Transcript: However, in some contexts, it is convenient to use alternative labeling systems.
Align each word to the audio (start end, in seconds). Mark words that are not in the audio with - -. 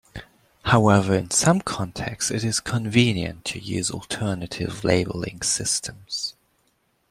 However, 0.65 1.13
in 1.13 1.29
some 1.29 1.61
contexts, 1.61 2.31
it 2.31 2.43
is 2.43 2.59
convenient 2.59 3.45
to 3.45 3.59
use 3.59 3.91
alternative 3.91 4.83
labeling 4.83 5.43
systems. 5.43 6.33